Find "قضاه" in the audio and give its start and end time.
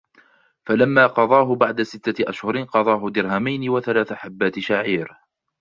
1.07-1.55, 2.63-3.09